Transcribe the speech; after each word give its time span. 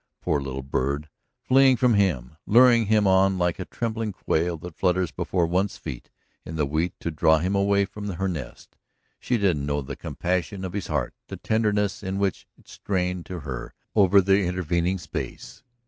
Poor 0.19 0.41
little 0.41 0.63
bird, 0.63 1.09
fleeing 1.43 1.77
from 1.77 1.93
him, 1.93 2.35
luring 2.47 2.87
him 2.87 3.05
on 3.05 3.37
like 3.37 3.59
a 3.59 3.65
trembling 3.65 4.11
quail 4.11 4.57
that 4.57 4.73
flutters 4.73 5.11
before 5.11 5.45
one's 5.45 5.77
feet 5.77 6.09
in 6.43 6.55
the 6.55 6.65
wheat 6.65 6.99
to 6.99 7.11
draw 7.11 7.37
him 7.37 7.53
away 7.53 7.85
from 7.85 8.09
her 8.09 8.27
nest. 8.27 8.75
She 9.19 9.37
didn't 9.37 9.67
know 9.67 9.83
the 9.83 9.95
compassion 9.95 10.65
of 10.65 10.73
his 10.73 10.87
heart, 10.87 11.13
the 11.27 11.37
tenderness 11.37 12.01
in 12.01 12.17
which 12.17 12.47
it 12.57 12.67
strained 12.67 13.27
to 13.27 13.41
her 13.41 13.75
over 13.95 14.21
the 14.21 14.41
intervening 14.41 14.97
space. 14.97 15.61